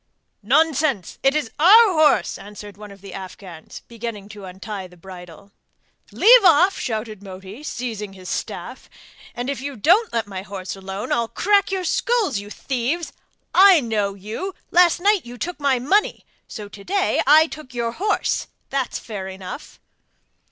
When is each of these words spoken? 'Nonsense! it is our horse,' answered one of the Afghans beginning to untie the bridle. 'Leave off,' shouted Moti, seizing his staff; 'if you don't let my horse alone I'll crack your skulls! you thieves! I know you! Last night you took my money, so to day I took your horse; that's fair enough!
'Nonsense! 0.41 1.19
it 1.21 1.35
is 1.35 1.51
our 1.59 1.93
horse,' 1.93 2.39
answered 2.39 2.75
one 2.75 2.89
of 2.89 3.01
the 3.01 3.13
Afghans 3.13 3.83
beginning 3.87 4.27
to 4.29 4.45
untie 4.45 4.87
the 4.87 4.97
bridle. 4.97 5.51
'Leave 6.11 6.43
off,' 6.43 6.79
shouted 6.79 7.21
Moti, 7.21 7.61
seizing 7.61 8.13
his 8.13 8.27
staff; 8.27 8.89
'if 9.35 9.61
you 9.61 9.75
don't 9.75 10.11
let 10.11 10.25
my 10.25 10.41
horse 10.41 10.75
alone 10.75 11.11
I'll 11.11 11.27
crack 11.27 11.71
your 11.71 11.83
skulls! 11.83 12.39
you 12.39 12.49
thieves! 12.49 13.13
I 13.53 13.79
know 13.79 14.15
you! 14.15 14.55
Last 14.71 14.99
night 14.99 15.23
you 15.23 15.37
took 15.37 15.59
my 15.59 15.77
money, 15.77 16.25
so 16.47 16.67
to 16.67 16.83
day 16.83 17.21
I 17.27 17.45
took 17.45 17.75
your 17.75 17.91
horse; 17.91 18.47
that's 18.71 18.97
fair 18.97 19.27
enough! 19.27 19.79